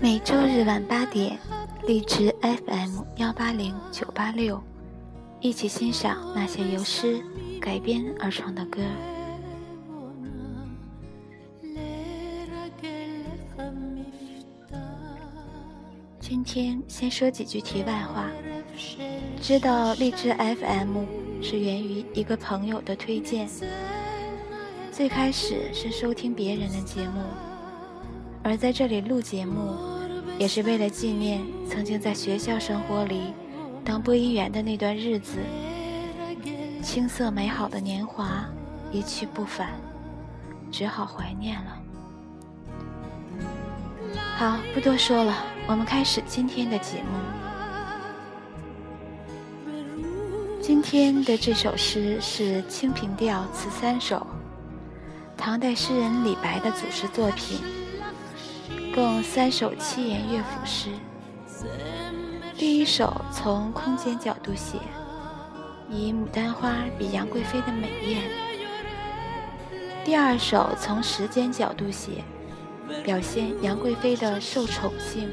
[0.00, 1.36] 每周日晚八点，
[1.84, 4.62] 荔枝 FM 幺八零九八六，
[5.40, 7.20] 一起欣赏那些由诗
[7.60, 8.80] 改编而成的歌。
[16.20, 18.30] 今天先说几句题外话。
[19.40, 21.04] 知道荔枝 FM
[21.42, 23.48] 是源于一个朋友的推荐。
[24.92, 27.20] 最开始是收听别人的节目，
[28.48, 29.76] 而在这里录节目，
[30.38, 33.34] 也是为了纪念曾经在学校生活里
[33.84, 35.36] 当播音员的那段日子。
[36.82, 38.46] 青涩美好的年华
[38.90, 39.78] 一去不返，
[40.72, 41.76] 只好怀念了。
[44.38, 47.18] 好，不多说了，我们开始今天的节目。
[50.62, 54.16] 今天的这首诗是《清平调·词三首》，
[55.36, 57.58] 唐代诗人李白的祖诗作品，
[58.98, 60.90] 共三首七言乐府诗。
[62.56, 64.76] 第一首从空间角度写，
[65.88, 68.22] 以牡丹花比杨贵妃的美艳；
[70.04, 72.24] 第二首从时间角度写。
[73.04, 75.30] 表现杨贵妃的受宠性。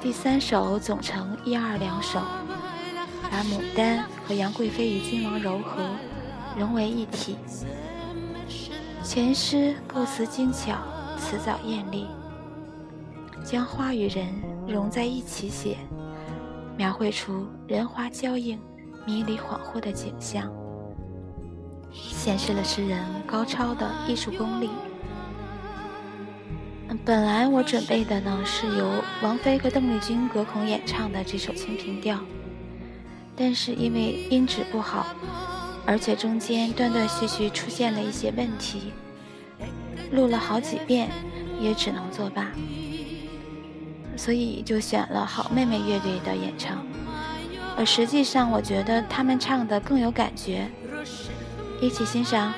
[0.00, 2.20] 第三首总成一二两首，
[3.30, 5.82] 把牡丹和杨贵妃与君王柔和，
[6.56, 7.36] 融为一体。
[9.04, 10.76] 全诗构思精巧，
[11.18, 12.06] 辞藻艳丽，
[13.44, 14.26] 将花与人
[14.66, 15.76] 融在一起写，
[16.76, 18.58] 描绘出人花交映、
[19.04, 20.50] 迷离恍惚的景象，
[21.92, 24.70] 显示了诗人高超的艺术功力。
[27.04, 32.16] 本来我准备的呢是由王菲和邓丽君隔空演唱的这首《清平调》，
[33.36, 35.06] 但是因为音质不好，
[35.86, 38.92] 而且中间断断续续出现了一些问题，
[40.12, 41.10] 录了好几遍
[41.60, 42.50] 也只能作罢，
[44.16, 46.86] 所以就选了好妹妹乐队的演唱。
[47.76, 50.68] 而实际上，我觉得他们唱的更有感觉，
[51.80, 52.52] 一起欣赏。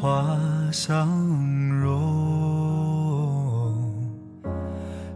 [0.00, 0.34] 花
[0.72, 1.06] 相
[1.78, 1.92] 融，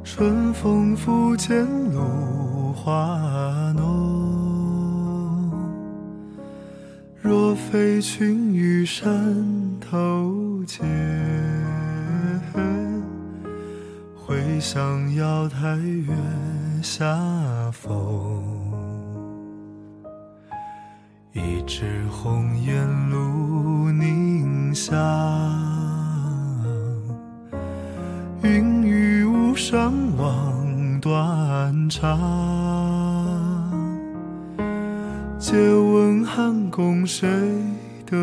[0.04, 1.56] 春风拂槛
[1.90, 5.50] 露华浓。
[7.22, 9.34] 若非群玉山
[9.80, 10.84] 头见，
[14.14, 16.12] 会向瑶台月
[16.82, 17.06] 下
[17.70, 17.90] 逢。
[21.32, 23.73] 一枝红艳露
[28.42, 32.18] 云雨巫山枉断肠，
[35.38, 37.28] 借问汉宫谁
[38.04, 38.16] 得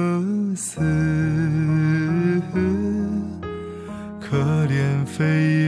[0.55, 0.81] 似？
[4.19, 4.37] 可
[4.67, 5.60] 怜飞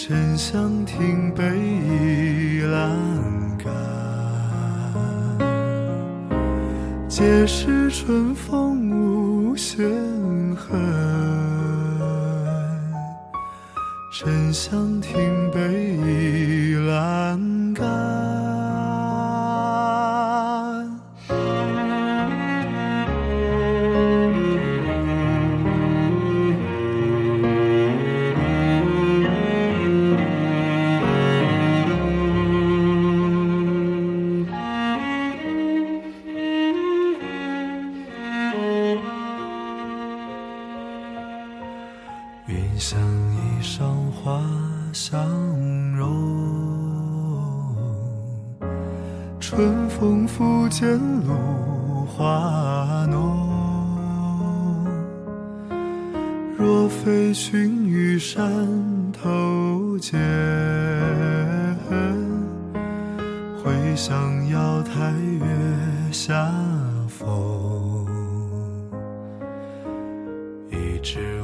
[0.00, 2.94] 沉香亭北倚阑
[3.58, 3.74] 干，
[7.08, 9.84] 皆是春风无限
[10.54, 10.80] 恨。
[14.12, 15.58] 沉香亭北
[15.96, 18.37] 倚阑干。
[42.48, 44.42] 云想衣裳花
[44.94, 45.22] 相
[45.94, 46.08] 融，
[49.38, 53.36] 春风拂槛露华浓。
[56.56, 58.42] 若非群玉山
[59.12, 60.18] 头见，
[63.62, 65.46] 会向瑶台月
[66.10, 66.50] 下
[67.08, 67.28] 逢。
[70.70, 71.37] 一枝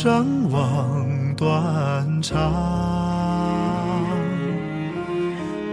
[0.00, 2.34] 雨巫山枉断肠。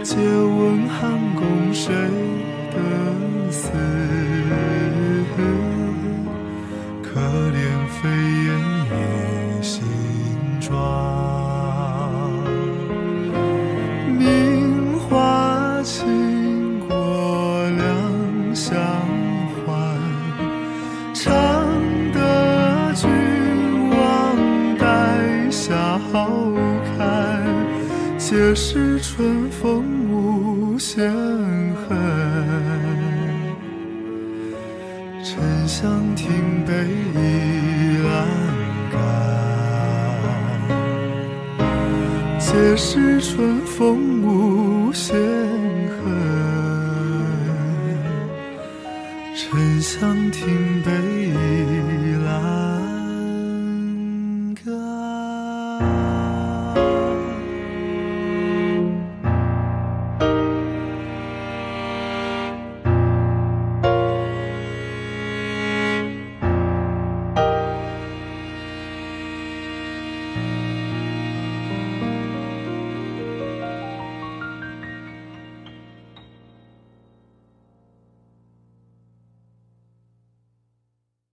[0.03, 1.93] 借问汉宫谁
[2.71, 2.77] 得
[3.51, 3.71] 似？
[7.03, 7.55] 可怜
[7.87, 8.49] 飞燕
[8.91, 9.85] 倚新
[10.59, 11.46] 妆。
[26.11, 26.29] 笑
[26.97, 26.97] 看。
[28.17, 31.09] 皆是春风无限
[31.75, 31.97] 恨，
[35.23, 36.27] 沉香亭
[36.65, 36.73] 北
[37.13, 37.17] 倚
[38.03, 38.07] 阑
[38.91, 38.95] 干。
[42.37, 46.03] 皆是春风无限恨，
[49.35, 51.33] 沉香亭北倚
[52.25, 52.56] 阑。